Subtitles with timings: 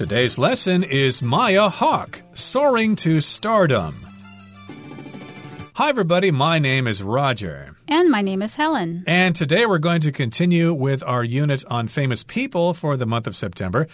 [0.00, 3.94] Today's lesson is Maya Hawke, Soaring to Stardom.
[5.74, 6.30] Hi, everybody.
[6.30, 7.76] My name is Roger.
[7.86, 9.04] And my name is Helen.
[9.06, 13.26] And today we're going to continue with our unit on famous people for the month
[13.26, 13.88] of September.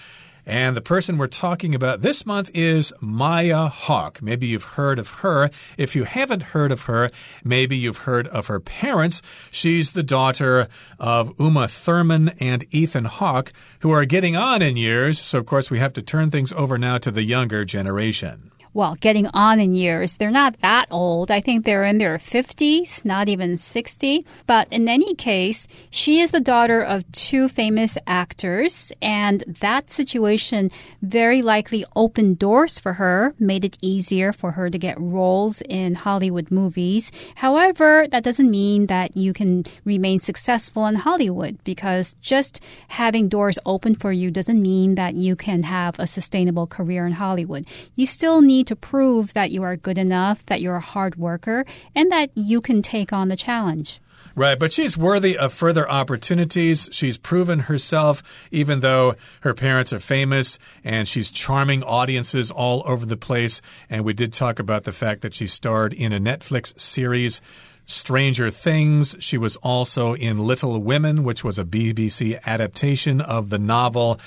[0.47, 4.23] And the person we're talking about this month is Maya Hawke.
[4.23, 5.51] Maybe you've heard of her.
[5.77, 7.11] If you haven't heard of her,
[7.43, 9.23] maybe you've heard of her parents.
[9.51, 10.69] She's the daughter
[11.01, 15.19] of Uma Thurman and Ethan Hawke, who are getting on in years.
[15.19, 18.95] So, of course, we have to turn things over now to the younger generation well,
[19.01, 20.19] getting on in years.
[20.19, 21.31] They're not that old.
[21.31, 24.23] I think they're in their 50s, not even 60.
[24.47, 30.71] But in any case, she is the daughter of two famous actors, and that situation
[31.01, 35.95] very likely opened doors for her, made it easier for her to get roles in
[35.95, 37.11] Hollywood movies.
[37.37, 43.59] However, that doesn't mean that you can remain successful in Hollywood because just having doors
[43.65, 47.67] open for you doesn't mean that you can have a sustainable career in Hollywood.
[47.95, 51.65] You still need to prove that you are good enough, that you're a hard worker,
[51.95, 54.01] and that you can take on the challenge.
[54.35, 56.91] Right, but she's worthy of further opportunities.
[56.93, 63.07] She's proven herself, even though her parents are famous, and she's charming audiences all over
[63.07, 63.63] the place.
[63.89, 67.41] And we did talk about the fact that she starred in a Netflix series.
[67.89, 69.15] Stranger Things.
[69.21, 74.19] She was also in Little Women, which was a BBC adaptation of the novel.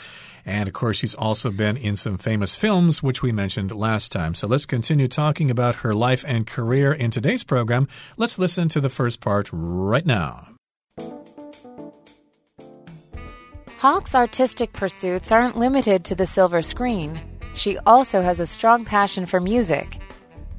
[0.46, 4.34] And of course, she's also been in some famous films, which we mentioned last time.
[4.34, 7.88] So let's continue talking about her life and career in today's program.
[8.18, 10.56] Let's listen to the first part right now.
[13.78, 17.18] Hawke's artistic pursuits aren't limited to the silver screen.
[17.56, 19.98] She also has a strong passion for music.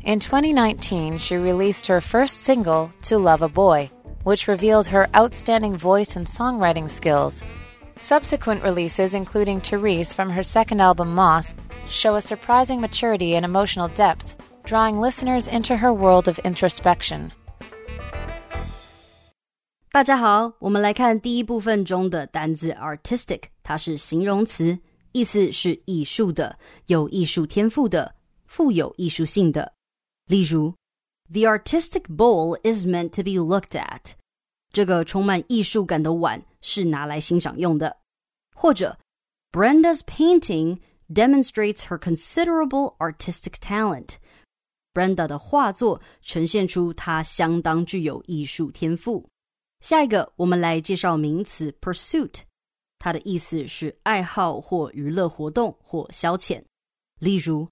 [0.02, 3.90] In 2019, she released her first single, To Love a Boy,
[4.22, 7.44] which revealed her outstanding voice and songwriting skills
[7.99, 11.53] Subsequent releases, including Therese from her second album Moss,
[11.87, 17.31] show a surprising maturity and emotional depth, drawing listeners into her world of introspection.
[19.91, 24.77] 大家好，我们来看第一部分中的单字 artistic，它是形容词，
[25.13, 28.13] 意思是艺术的、有艺术天赋的、
[28.45, 29.71] 富有艺术性的。
[30.27, 30.73] 例如，
[31.31, 34.15] The artistic bowl is meant to be looked at。
[34.73, 37.95] 这个充满艺术感的碗是拿来欣赏用的。
[38.59, 38.97] 或者，
[39.51, 40.79] Brenda's painting
[41.13, 49.29] demonstrates her considerable artistic talent。Brenda 的画作呈现出她相当具有艺术天赋。
[49.81, 52.33] 下一个，我们来介绍名词 pursuit，
[52.97, 56.63] 它的意思是爱好或娱乐活动或消遣。
[57.19, 57.67] 例如，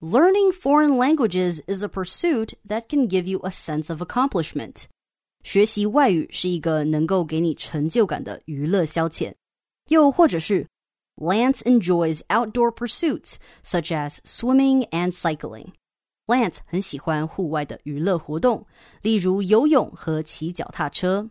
[0.00, 4.84] Learning foreign languages is a pursuit that can give you a sense of accomplishment。
[5.42, 9.34] 学习外语是一个能够给你成就感的娱乐消遣，
[9.90, 10.66] 又或者是
[11.16, 15.72] Lance enjoys outdoor pursuits such as swimming and cycling.
[16.26, 18.66] Lance 很喜欢户外的娱乐活动，
[19.02, 21.30] 例如游泳和骑脚踏车。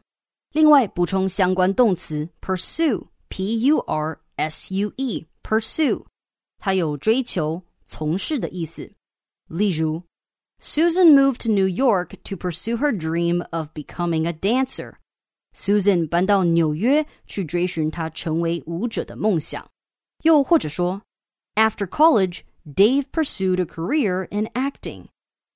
[0.54, 6.06] 另外，补充相关动词 pursue，p u r s u e，pursue，
[6.58, 8.94] 它有追求、从事的意思。
[9.48, 10.02] 例如
[10.62, 14.94] Susan moved to New York to pursue her dream of becoming a dancer.
[15.54, 19.66] Susan 搬到纽约去追寻她成为舞者的梦想。
[20.24, 21.02] 又或者说，
[21.56, 25.06] After college, Dave pursued a career in acting.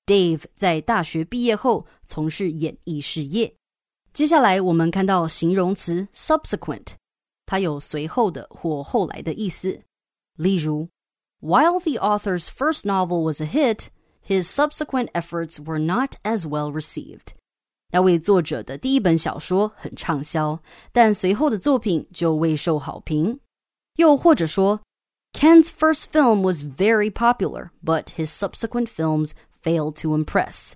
[0.06, 3.54] Dave 在大学毕业后从事演艺事业。
[4.14, 6.94] 接下来我们看到形容词 subsequent，
[7.46, 9.82] 它有随后的或后来的意思。
[10.36, 10.88] 例如，
[11.42, 13.88] While the author's first novel was a hit,
[14.26, 17.34] his subsequent efforts were not as well received.
[17.95, 20.59] 那位作者的第一本小说很畅销，
[20.91, 23.39] 但随后的作品就未受好评。
[23.99, 24.81] 又或者说
[25.33, 29.31] ，Ken's first film was very popular, but his subsequent films
[29.63, 30.73] failed to impress.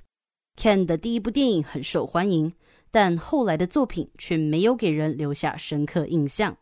[0.57, 2.53] Ken 的第一部电影很受欢迎，
[2.93, 6.57] 但后来的作品却没有给人留下深刻印象。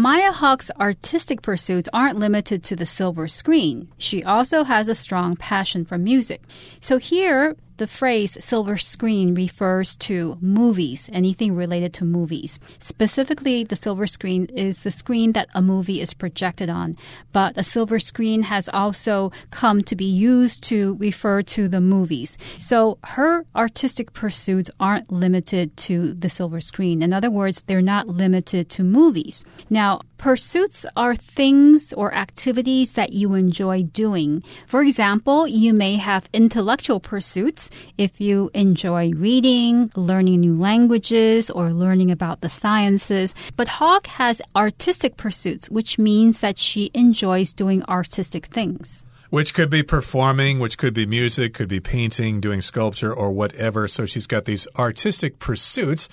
[0.00, 3.92] Maya Hawke's artistic pursuits aren't limited to the silver screen.
[3.98, 6.42] She also has a strong passion for music.
[6.80, 12.60] So here, the phrase silver screen refers to movies, anything related to movies.
[12.78, 16.94] Specifically, the silver screen is the screen that a movie is projected on.
[17.32, 22.36] But a silver screen has also come to be used to refer to the movies.
[22.58, 27.00] So her artistic pursuits aren't limited to the silver screen.
[27.00, 29.42] In other words, they're not limited to movies.
[29.70, 34.42] Now, Pursuits are things or activities that you enjoy doing.
[34.66, 41.70] For example, you may have intellectual pursuits if you enjoy reading, learning new languages, or
[41.70, 43.34] learning about the sciences.
[43.56, 49.70] But Hawke has artistic pursuits, which means that she enjoys doing artistic things which could
[49.70, 53.88] be performing, which could be music, could be painting, doing sculpture, or whatever.
[53.88, 56.08] So she's got these artistic pursuits.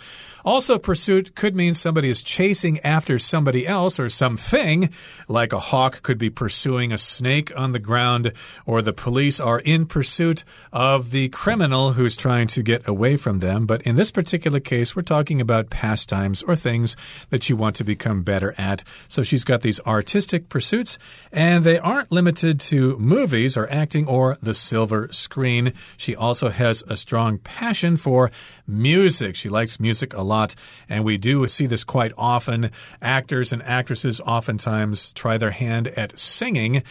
[0.48, 4.90] Also, pursuit could mean somebody is chasing after somebody else or something,
[5.28, 8.32] like a hawk could be pursuing a snake on the ground,
[8.66, 13.40] or the police are in pursuit of the criminal who's trying to get away from
[13.40, 13.66] them.
[13.66, 16.96] But in this particular case, we're talking about pastimes or things
[17.30, 18.86] that you want to become better at.
[19.10, 20.98] So she's got these artistic pursuits,
[21.30, 25.74] and they aren't limited to movies or acting or the silver screen.
[25.98, 28.32] She also has a strong passion for
[28.66, 29.36] music.
[29.36, 30.56] She likes music a lot lot.
[30.90, 32.72] And we do see this quite often.
[33.02, 36.84] Actors and actresses oftentimes try their hand at singing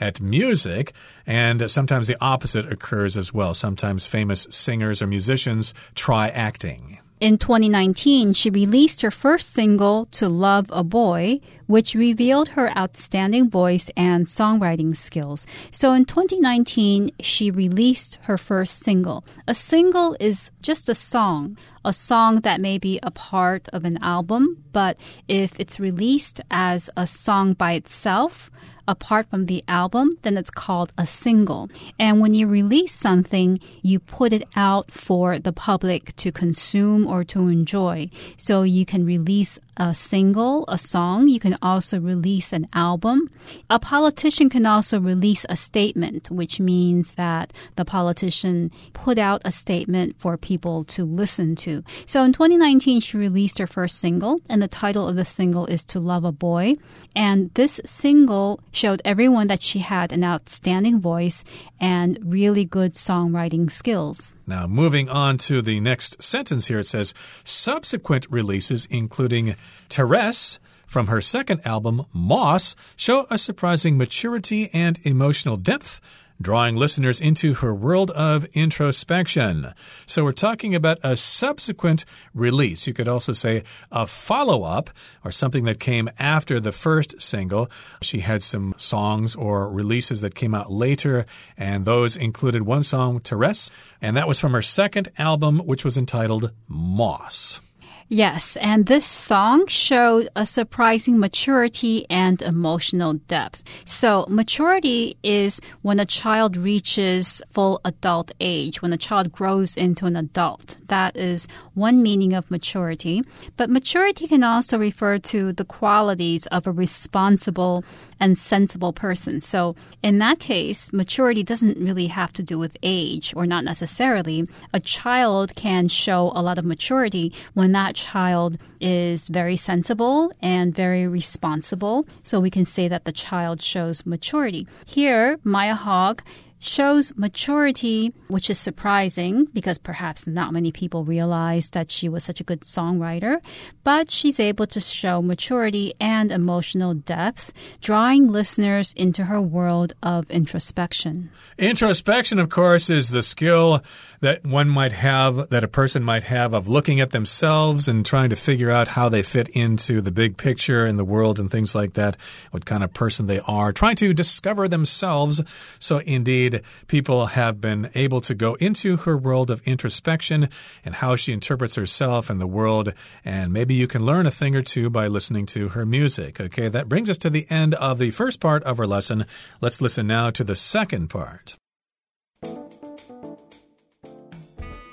[0.00, 0.92] at music,
[1.24, 3.54] and sometimes the opposite occurs as well.
[3.54, 6.98] Sometimes famous singers or musicians try acting.
[7.24, 13.48] In 2019, she released her first single, To Love a Boy, which revealed her outstanding
[13.48, 15.46] voice and songwriting skills.
[15.70, 19.24] So in 2019, she released her first single.
[19.48, 23.96] A single is just a song, a song that may be a part of an
[24.02, 28.50] album, but if it's released as a song by itself,
[28.86, 31.68] apart from the album, then it's called a single.
[31.98, 37.24] And when you release something, you put it out for the public to consume or
[37.24, 38.10] to enjoy.
[38.36, 41.28] So you can release a single, a song.
[41.28, 43.28] You can also release an album.
[43.68, 49.50] A politician can also release a statement, which means that the politician put out a
[49.50, 51.82] statement for people to listen to.
[52.06, 55.84] So in 2019, she released her first single, and the title of the single is
[55.86, 56.74] To Love a Boy.
[57.16, 61.44] And this single showed everyone that she had an outstanding voice
[61.80, 64.36] and really good songwriting skills.
[64.46, 69.56] Now, moving on to the next sentence here, it says subsequent releases, including
[69.88, 76.00] Therese from her second album, Moss, show a surprising maturity and emotional depth
[76.40, 79.72] drawing listeners into her world of introspection.
[80.06, 82.04] So we're talking about a subsequent
[82.34, 82.86] release.
[82.86, 84.90] You could also say a follow up
[85.24, 87.70] or something that came after the first single.
[88.02, 91.26] She had some songs or releases that came out later,
[91.56, 93.70] and those included one song, Therese,
[94.00, 97.60] and that was from her second album, which was entitled Moss.
[98.08, 103.62] Yes, and this song showed a surprising maturity and emotional depth.
[103.86, 110.04] So, maturity is when a child reaches full adult age, when a child grows into
[110.04, 110.76] an adult.
[110.88, 113.22] That is one meaning of maturity.
[113.56, 117.84] But maturity can also refer to the qualities of a responsible
[118.20, 119.40] and sensible person.
[119.40, 124.44] So, in that case, maturity doesn't really have to do with age, or not necessarily.
[124.74, 130.74] A child can show a lot of maturity when that child is very sensible and
[130.74, 132.06] very responsible.
[132.22, 134.66] So we can say that the child shows maturity.
[134.84, 136.22] Here, Maya Hawke
[136.64, 142.40] shows maturity, which is surprising because perhaps not many people realize that she was such
[142.40, 143.44] a good songwriter.
[143.84, 150.30] But she's able to show maturity and emotional depth, drawing listeners into her world of
[150.30, 151.30] introspection.
[151.58, 153.82] Introspection, of course, is the skill
[154.20, 158.30] that one might have, that a person might have, of looking at themselves and trying
[158.30, 161.74] to figure out how they fit into the big picture in the world and things
[161.74, 162.16] like that,
[162.50, 165.42] what kind of person they are, trying to discover themselves.
[165.78, 166.53] So, indeed,
[166.86, 170.48] people have been able to go into her world of introspection
[170.84, 172.92] and how she interprets herself and the world.
[173.24, 176.40] And maybe you can learn a thing or two by listening to her music.
[176.40, 179.26] Okay, that brings us to the end of the first part of our lesson.
[179.60, 181.56] Let's listen now to the second part.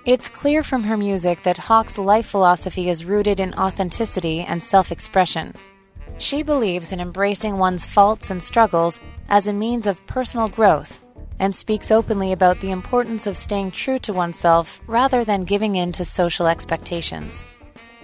[0.04, 4.92] It's clear from her music that Hawke's life philosophy is rooted in authenticity and self
[4.92, 5.54] expression.
[6.18, 9.00] She believes in embracing one's faults and struggles
[9.30, 11.00] as a means of personal growth
[11.41, 15.93] and speaks openly about the importance of staying true to oneself rather than giving in
[15.93, 17.45] to social expectations.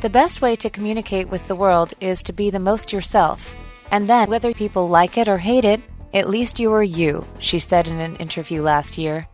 [0.00, 3.54] The best way to communicate with the world is to be the most yourself,
[3.90, 5.80] and then, whether people like it or hate it,
[6.12, 9.26] at least you are you, she said in an interview last year.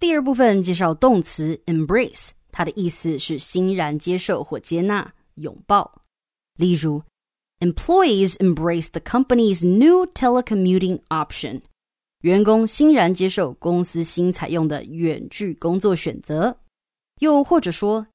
[0.00, 6.02] 第二部分介绍动词 embrace，它的意思是欣然接受或接纳、拥抱。
[6.56, 7.02] 例如
[7.60, 11.62] Employees embrace the company's new telecommuting option.
[12.22, 16.58] 员工欣然接受公司新采用的远距工作选择。
[17.20, 18.06] 又或者说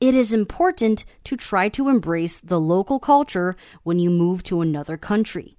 [0.00, 4.96] it is important to try to embrace the local culture when you move to another
[4.96, 5.54] country.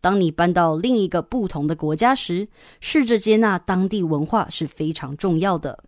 [0.00, 2.48] 当你搬到另一个不同的国家时，
[2.80, 5.84] 试着接纳当地文化是非常重要的。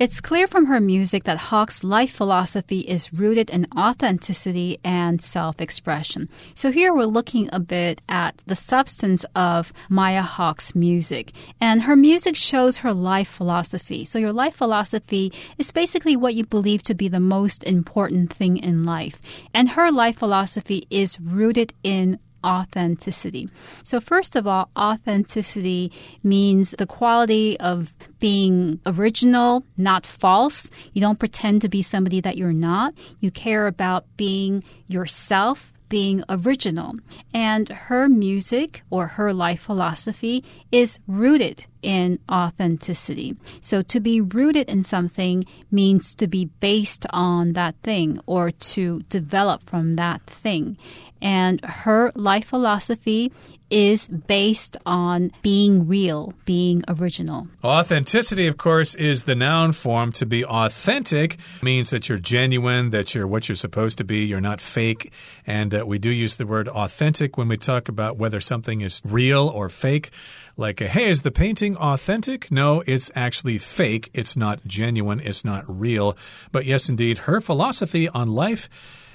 [0.00, 5.60] It's clear from her music that Hawke's life philosophy is rooted in authenticity and self
[5.60, 6.26] expression.
[6.54, 11.32] So, here we're looking a bit at the substance of Maya Hawke's music.
[11.60, 14.06] And her music shows her life philosophy.
[14.06, 18.56] So, your life philosophy is basically what you believe to be the most important thing
[18.56, 19.20] in life.
[19.52, 23.48] And her life philosophy is rooted in authenticity.
[23.82, 25.92] So, first of all, authenticity
[26.22, 30.70] means the quality of being original, not false.
[30.92, 32.94] You don't pretend to be somebody that you're not.
[33.20, 36.94] You care about being yourself being original.
[37.34, 40.42] And her music or her life philosophy
[40.72, 43.36] is rooted in authenticity.
[43.60, 49.00] So to be rooted in something means to be based on that thing or to
[49.10, 50.78] develop from that thing.
[51.22, 53.32] And her life philosophy
[53.70, 57.46] is based on being real, being original.
[57.62, 60.10] Authenticity, of course, is the noun form.
[60.12, 64.40] To be authentic means that you're genuine, that you're what you're supposed to be, you're
[64.40, 65.12] not fake.
[65.46, 69.00] And uh, we do use the word authentic when we talk about whether something is
[69.04, 70.10] real or fake.
[70.56, 72.50] Like, uh, hey, is the painting authentic?
[72.50, 74.10] No, it's actually fake.
[74.12, 75.20] It's not genuine.
[75.20, 76.16] It's not real.
[76.50, 78.68] But yes, indeed, her philosophy on life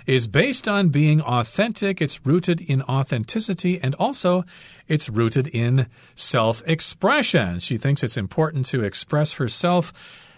[0.06, 2.02] is based on being authentic.
[2.02, 4.44] It's rooted in authenticity and also
[4.88, 7.60] it's rooted in self expression.
[7.60, 9.94] She thinks it's important to express herself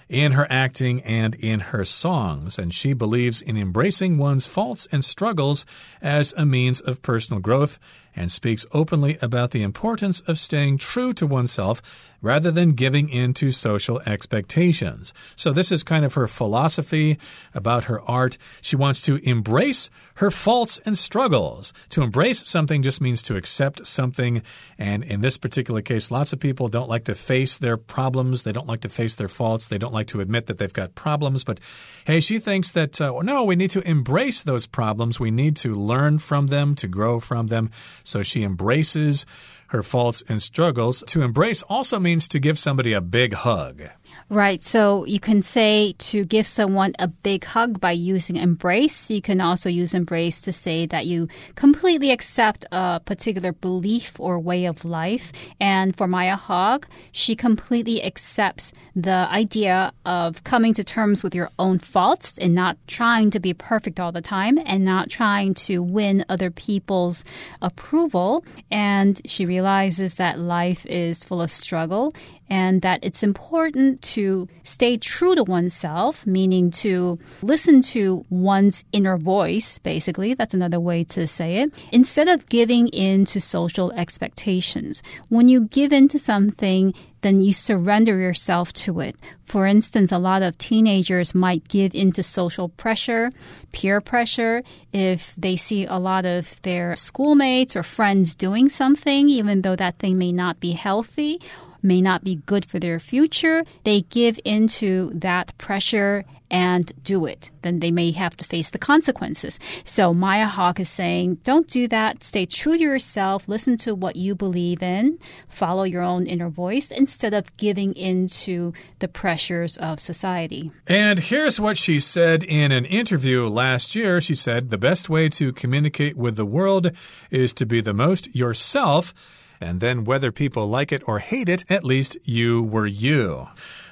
[0.10, 5.04] in her acting and in her songs, and she believes in embracing one's faults and
[5.04, 5.66] struggles
[6.02, 7.78] as a means of personal growth
[8.16, 11.82] and speaks openly about the importance of staying true to oneself
[12.22, 15.14] rather than giving in to social expectations.
[15.36, 17.18] So, this is kind of her philosophy
[17.54, 18.38] about her art.
[18.62, 21.74] She wants to embrace her faults and struggles.
[21.90, 24.42] To embrace something just means to accept something.
[24.78, 28.44] And in this particular case, lots of people don't like to face their problems.
[28.44, 29.68] They don't like to face their faults.
[29.68, 31.44] They don't like to admit that they've got problems.
[31.44, 31.60] But
[32.06, 35.20] hey, she thinks that, uh, no, we need to embrace those problems.
[35.20, 37.70] We need to learn from them, to grow from them.
[38.04, 39.26] So she embraces
[39.68, 41.04] her faults and struggles.
[41.08, 43.84] To embrace also means to give somebody a big hug.
[44.30, 44.62] Right.
[44.62, 49.10] So you can say to give someone a big hug by using embrace.
[49.10, 54.38] You can also use embrace to say that you completely accept a particular belief or
[54.38, 55.32] way of life.
[55.62, 61.50] And for Maya Hawke, she completely accepts the idea of coming to terms with your
[61.58, 65.82] own faults and not trying to be perfect all the time and not trying to
[65.82, 67.24] win other people's
[67.62, 68.44] approval.
[68.70, 72.12] And she realizes that life is full of struggle
[72.50, 74.17] and that it's important to
[74.64, 80.34] stay true to oneself, meaning to listen to one's inner voice, basically.
[80.34, 81.74] That's another way to say it.
[81.92, 85.02] Instead of giving in to social expectations.
[85.30, 89.16] When you give in to something, then you surrender yourself to it.
[89.46, 93.32] For instance, a lot of teenagers might give into social pressure,
[93.72, 99.62] peer pressure, if they see a lot of their schoolmates or friends doing something, even
[99.62, 101.40] though that thing may not be healthy
[101.82, 107.52] may not be good for their future, they give into that pressure and do it,
[107.62, 109.60] then they may have to face the consequences.
[109.84, 112.24] So Maya Hawke is saying, don't do that.
[112.24, 113.48] Stay true to yourself.
[113.48, 115.20] Listen to what you believe in.
[115.50, 120.72] Follow your own inner voice instead of giving into the pressures of society.
[120.88, 124.22] And here's what she said in an interview last year.
[124.22, 126.92] She said, the best way to communicate with the world
[127.30, 129.14] is to be the most yourself
[129.60, 133.48] and then whether people like it or hate it, at least you were you.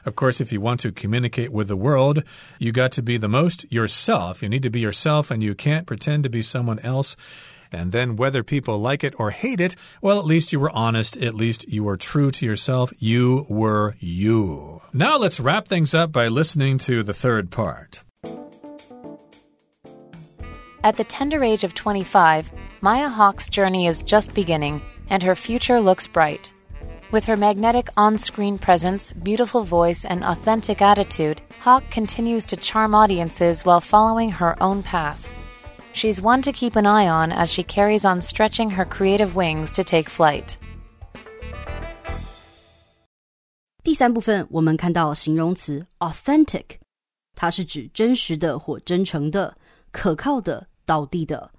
[0.05, 2.23] Of course, if you want to communicate with the world,
[2.59, 4.43] you got to be the most yourself.
[4.43, 7.17] You need to be yourself and you can't pretend to be someone else.
[7.71, 11.17] And then whether people like it or hate it, well, at least you were honest.
[11.17, 12.93] At least you were true to yourself.
[12.99, 14.81] You were you.
[14.93, 18.03] Now let's wrap things up by listening to the third part.
[20.83, 25.79] At the tender age of 25, Maya Hawke's journey is just beginning and her future
[25.79, 26.53] looks bright.
[27.11, 32.95] With her magnetic on screen presence, beautiful voice, and authentic attitude, Hawke continues to charm
[32.95, 35.29] audiences while following her own path.
[35.93, 39.71] She's one to keep an eye on as she carries on stretching her creative wings
[39.73, 40.57] to take flight.
[43.83, 46.79] 第三部分，我们看到形容词 authentic，
[47.35, 49.55] 它是指真实的或真诚的、
[49.91, 51.51] 可靠的、道地的。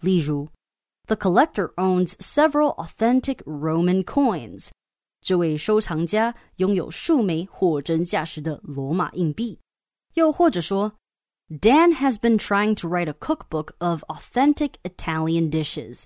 [0.00, 0.46] 例如
[1.07, 4.69] The collector owns several authentic Roman coins.
[5.21, 9.59] 这位收藏家拥有数枚货真价实的罗马硬币。
[10.15, 10.93] 又或者说，
[11.49, 16.03] Dan has been trying to write a cookbook of authentic Italian dishes.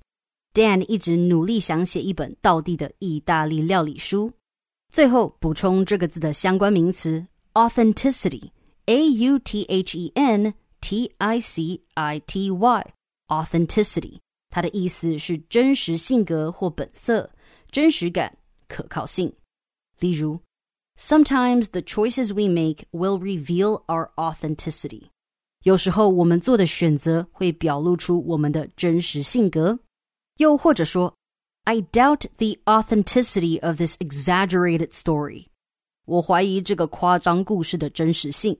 [0.54, 4.34] Dan 一直努力想写一本道地的意大利料理书。
[4.92, 14.20] 最后补充这个字的相关名词 authenticity，a u t h e n t i c i t y，authenticity。
[14.56, 17.30] 它的意思是真实性格或本色、
[17.70, 18.38] 真实感、
[18.68, 19.34] 可靠性。
[20.00, 20.40] 例如，
[21.00, 25.10] Sometimes the choices we make will reveal our authenticity。
[25.63, 29.80] 有时候我们做的选择会表露出我们的真实性格。
[30.38, 31.16] 又或者说，
[31.63, 35.48] I doubt the authenticity of this exaggerated story。
[36.06, 38.58] 我怀疑这个夸张故事的真实性。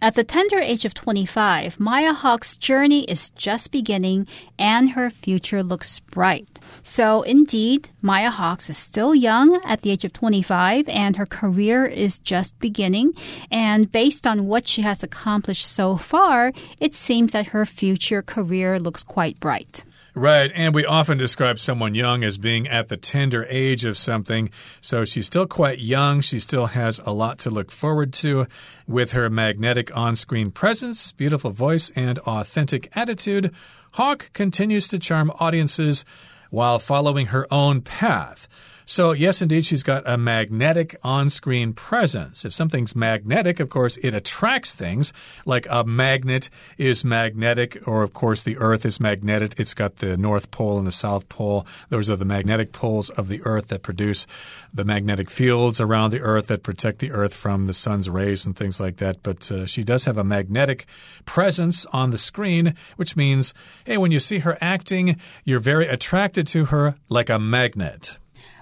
[0.00, 5.60] At the tender age of 25, Maya Hawke's journey is just beginning and her future
[5.60, 6.60] looks bright.
[6.84, 11.84] So, indeed, Maya Hawks is still young at the age of 25 and her career
[11.84, 13.12] is just beginning.
[13.50, 18.78] And based on what she has accomplished so far, it seems that her future career
[18.78, 19.82] looks quite bright.
[20.14, 24.50] Right, and we often describe someone young as being at the tender age of something.
[24.80, 26.20] So she's still quite young.
[26.20, 28.46] She still has a lot to look forward to
[28.86, 33.54] with her magnetic on screen presence, beautiful voice, and authentic attitude.
[33.92, 36.04] Hawke continues to charm audiences
[36.50, 38.48] while following her own path.
[38.90, 42.46] So, yes, indeed, she's got a magnetic on screen presence.
[42.46, 45.12] If something's magnetic, of course, it attracts things.
[45.44, 49.60] Like a magnet is magnetic, or of course, the Earth is magnetic.
[49.60, 51.66] It's got the North Pole and the South Pole.
[51.90, 54.26] Those are the magnetic poles of the Earth that produce
[54.72, 58.56] the magnetic fields around the Earth that protect the Earth from the sun's rays and
[58.56, 59.22] things like that.
[59.22, 60.86] But uh, she does have a magnetic
[61.26, 63.52] presence on the screen, which means,
[63.84, 68.16] hey, when you see her acting, you're very attracted to her like a magnet.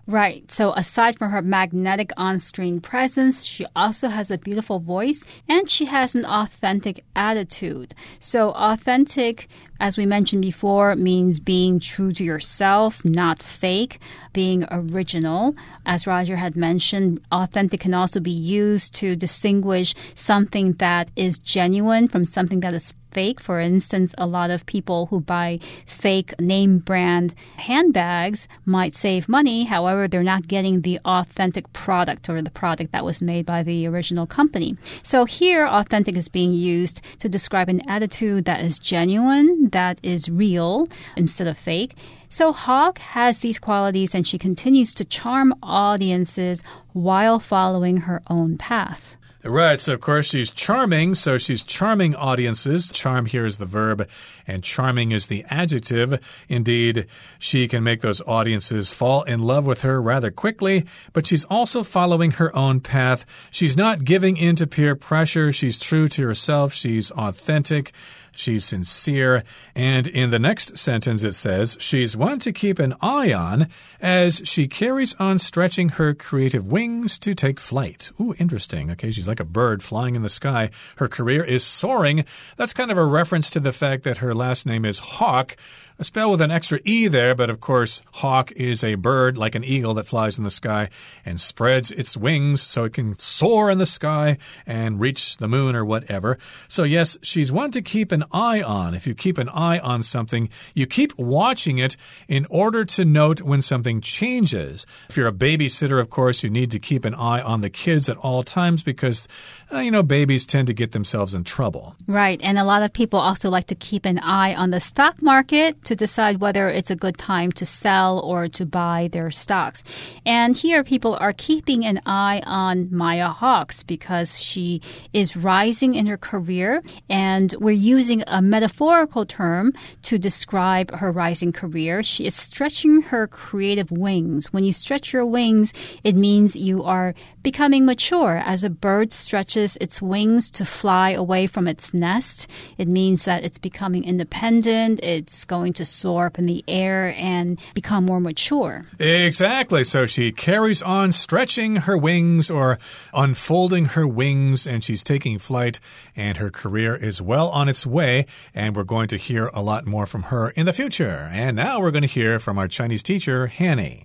[0.09, 0.49] Right.
[0.53, 5.87] So aside from her magnetic on-screen presence, she also has a beautiful voice and she
[5.87, 7.93] has an authentic attitude.
[8.21, 9.49] So authentic,
[9.81, 13.99] as we mentioned before, means being true to yourself, not fake,
[14.33, 15.57] being original.
[15.87, 22.07] As Roger had mentioned, authentic can also be used to distinguish something that is genuine
[22.07, 23.41] from something that is fake.
[23.41, 29.65] For instance, a lot of people who buy fake name brand handbags might save money.
[29.65, 33.87] However, they're not getting the authentic product or the product that was made by the
[33.87, 34.77] original company.
[35.03, 40.29] So here, authentic is being used to describe an attitude that is genuine, that is
[40.29, 41.95] real instead of fake.
[42.29, 48.59] So Hawke has these qualities and she continues to charm audiences while following her own
[48.59, 49.16] path.
[49.49, 49.81] Right.
[49.81, 51.15] So, of course, she's charming.
[51.15, 52.91] So, she's charming audiences.
[52.91, 54.09] Charm here is the verb,
[54.47, 56.19] and charming is the adjective.
[56.49, 57.07] Indeed,
[57.39, 61.83] she can make those audiences fall in love with her rather quickly, but she's also
[61.83, 63.25] following her own path.
[63.51, 65.53] She's not giving in to peer pressure.
[65.53, 66.73] She's true to herself.
[66.73, 67.93] She's authentic.
[68.37, 69.43] She's sincere.
[69.75, 73.69] And in the next sentence, it says, She's one to keep an eye on
[74.01, 78.11] as she carries on stretching her creative wings to take flight.
[78.21, 78.91] Ooh, interesting.
[78.93, 80.71] Okay, she's like a bird flying in the sky.
[80.97, 82.25] Her career is soaring.
[82.57, 85.57] That's kind of a reference to the fact that her last name is Hawk
[85.99, 89.55] a spell with an extra E there, but of course, hawk is a bird like
[89.55, 90.91] an eagle that flies in the sky
[91.25, 95.75] and spreads its wings so it can soar in the sky and reach the moon
[95.75, 96.37] or whatever.
[96.69, 98.95] So, yes, she's one to keep an eye on.
[98.95, 101.97] If you keep an eye on something, you keep watching it
[102.29, 104.87] in order to note when something changes.
[105.09, 108.09] If you're a babysitter, of course, you need to keep an eye on the kids
[108.09, 109.27] at all times because,
[109.73, 111.97] uh, you know, babies tend to get themselves in trouble.
[112.07, 112.41] Right.
[112.43, 115.86] And a lot of people also like to keep an eye on the stock market
[115.87, 119.83] to decide whether it's a good time to sell or to buy their stocks.
[120.25, 126.07] And here people are keeping an eye on Maya Hawks because she is rising in
[126.07, 129.73] her career and we're using a metaphorical term
[130.03, 132.03] to describe her rising career.
[132.03, 134.53] She is stretching her creative wings.
[134.53, 135.73] When you stretch your wings,
[136.03, 138.43] it means you are becoming mature.
[138.45, 143.45] As a bird stretches its wings to fly away from its nest, it means that
[143.45, 148.83] it's becoming independent, it's going to soar up in the air and become more mature.
[148.99, 149.85] Exactly.
[149.85, 152.79] So she carries on stretching her wings or
[153.15, 155.81] unfolding her wings, and she's taking flight,
[156.15, 158.27] and her career is well on its way.
[158.55, 161.29] And we're going to hear a lot more from her in the future.
[161.33, 164.05] And now we're going to hear from our Chinese teacher, Hanny.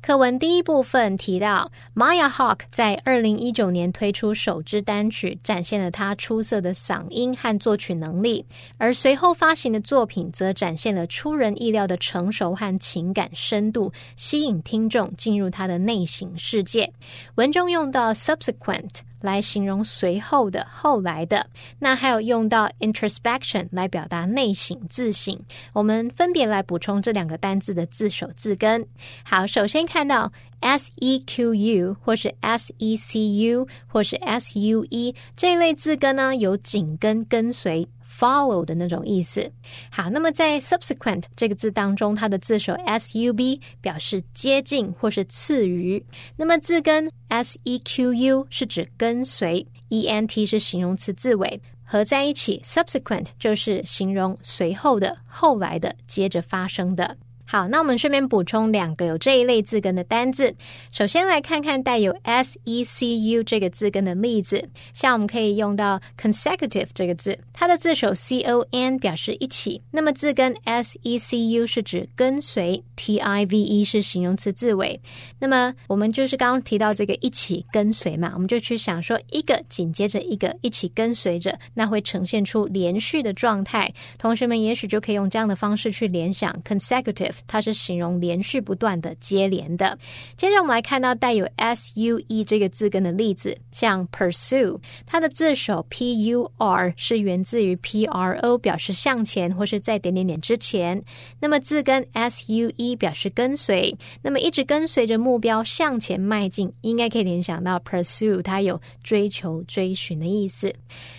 [0.00, 8.44] 课文第一部分提到，Maya Hawk 在二零一九年推出首支单曲，展现了她出色的嗓音和作曲能力；
[8.78, 16.92] 而随后发行的作品则展现了出人意料的成熟和情感深度，吸引听众进入她的内省世界。
[17.36, 19.02] 文中用到 subsequent。
[19.22, 21.46] 来形容随后的、后来的，
[21.78, 25.38] 那还有用到 introspection 来表达内省、自省。
[25.72, 28.84] 我们分别来补充这两个单字的字首字根。
[29.22, 30.32] 好，首首先看到。
[30.64, 39.50] S E Q U 或是 S E C U 或是 S U E 这一类字根呢，有紧跟、跟随、follow 的那种意思。
[39.90, 46.00] 好，那么在 subsequent 这个字当中，它的字首 S U B 表示接近或是次于。
[46.36, 57.16] 那么字根 S E Q U 是指跟随，E N T 是形容词字尾，合在一起 subsequent 就是形容随后的、后来的、接着发生的。
[57.44, 60.54] 好，那我们顺便补充两个有这一类字根的单字。
[60.90, 71.66] 首先来看看带有 s e c u 这个字根的例子，像我们可以用到 consecutive 这个字，它的字首 c o n 表示一起，那么字根 s e c u
[71.66, 74.98] 是指跟随，t i v e 是形容词字尾。
[75.38, 83.92] 那么我们就是刚刚提到这个一起跟随嘛，我们就去想说一个紧接着一个一起跟随着，那会呈现出连续的状态。
[84.16, 87.31] 同学们也许就可以用这样的方式去联想 consecutive。
[87.46, 89.98] 它是形容连续不断的接连的。
[90.36, 101.02] 接着我们来看到带有 s u e 这个字根的例子，像 pursue，它的字首 p u r 是源自于 p r o，表示向前或是在点点点之前。
[101.40, 110.74] 那么字根 s u e 表示跟随，那么一直跟随着目标向前迈进，应该可以联想到 pursue，它有追求、追寻的意思。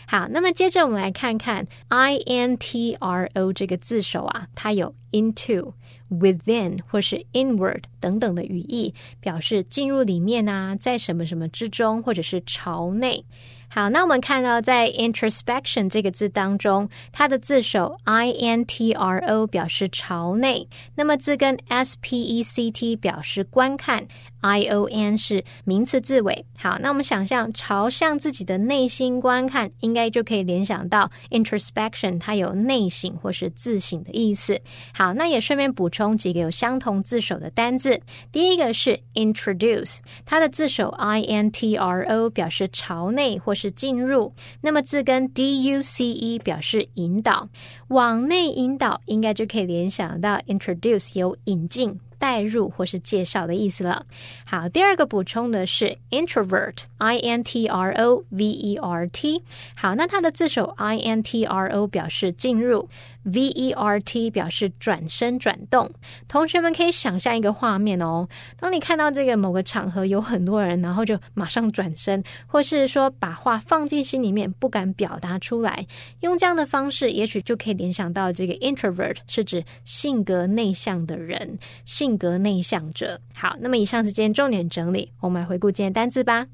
[0.08, 5.74] 好，那么接着我们来看看 i n t r o 这个字首啊，它有 into。
[6.10, 13.26] Within 或是 inward 等等的语义，表示进入里面啊，在什么什么之中，或者是朝内。
[13.70, 24.06] 好，那我们看到在 introspection 这个字当中，它的字首 i n t r o 表示朝内，那么字根 s p e c t 表示观看
[24.44, 26.46] ，i o n 是名词字尾。
[26.58, 34.58] 好，那我们想象朝向自己的内心观看，应该就可以联想到 introspection，它有内省或是自省的意思。
[34.94, 38.00] 好，那也顺便补充几个有相同字首的单字。
[38.32, 43.74] 第一个是 introduce，它的字首 i n t r o 表示朝内或是。
[43.76, 47.50] 进入，那么字根 d u c e 表示引导，
[47.88, 52.00] 往内引导，应该就可以联想到 introduce 有引进。
[52.24, 54.06] 代入或是介绍的意思了。
[54.46, 59.44] 好，第二个补充的是 introvert，i n t r o v e r t。
[59.76, 62.88] 好，那它的字首 i n t r o 表示进入
[63.24, 65.90] ，v e r t 表示转身转动。
[66.28, 75.86] 同学们可以想象一个画面哦，当你看到这个某个场合有很多人，然后就马上转身，或是说把话放进心里面不敢表达出来，
[76.22, 82.14] 用这样的方式，也许就可以联想到这个 introvert 是指性格内向的人，性。
[82.24, 83.20] 格内向者。
[83.34, 86.46] 好，那么以上是今天重点整理，我们来回顾今天单词吧。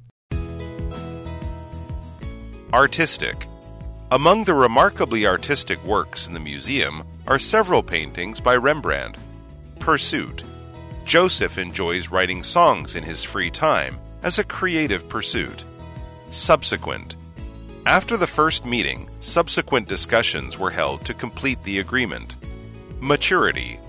[2.72, 3.49] Artistic.
[4.12, 9.18] Among the remarkably artistic works in the museum are several paintings by Rembrandt.
[9.78, 10.44] Pursuit.
[11.06, 15.64] Joseph enjoys writing songs in his free time as a creative pursuit.
[16.32, 17.18] Subsequent.
[17.86, 22.36] After the first meeting, subsequent discussions were held to complete the agreement.
[23.00, 23.80] Maturity.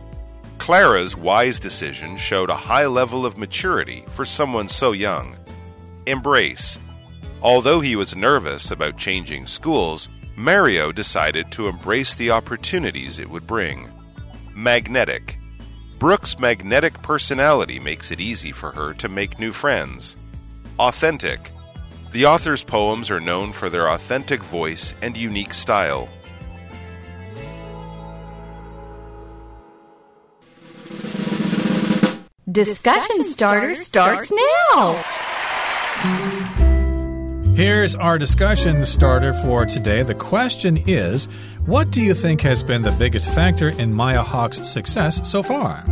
[0.58, 5.34] Clara's wise decision showed a high level of maturity for someone so young.
[6.04, 6.78] Embrace.
[7.42, 13.46] Although he was nervous about changing schools, Mario decided to embrace the opportunities it would
[13.46, 13.88] bring.
[14.54, 15.38] Magnetic.
[15.98, 20.16] Brooke's magnetic personality makes it easy for her to make new friends.
[20.78, 21.50] Authentic.
[22.12, 26.08] The author's poems are known for their authentic voice and unique style.
[32.50, 34.32] Discussion starter starts
[34.72, 35.04] now.
[37.54, 40.02] Here's our discussion starter for today.
[40.02, 41.26] The question is
[41.66, 45.84] What do you think has been the biggest factor in Maya Hawke's success so far?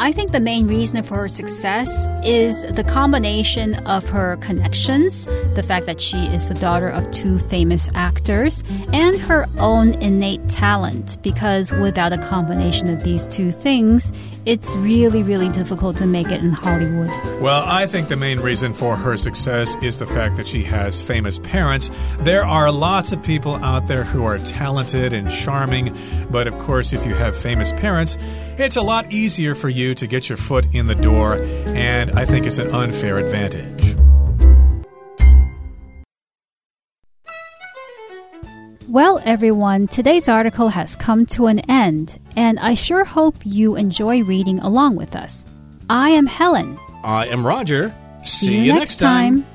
[0.00, 5.64] I think the main reason for her success is the combination of her connections, the
[5.64, 11.20] fact that she is the daughter of two famous actors, and her own innate talent.
[11.22, 14.12] Because without a combination of these two things,
[14.46, 17.10] it's really, really difficult to make it in Hollywood.
[17.42, 21.02] Well, I think the main reason for her success is the fact that she has
[21.02, 21.90] famous parents.
[22.20, 25.96] There are lots of people out there who are talented and charming,
[26.30, 28.16] but of course, if you have famous parents,
[28.58, 32.24] it's a lot easier for you to get your foot in the door, and I
[32.24, 33.96] think it's an unfair advantage.
[38.88, 44.22] Well, everyone, today's article has come to an end, and I sure hope you enjoy
[44.22, 45.44] reading along with us.
[45.90, 46.78] I am Helen.
[47.04, 47.94] I am Roger.
[48.24, 49.46] See, you next time.